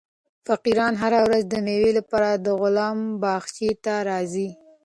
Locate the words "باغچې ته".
3.21-3.93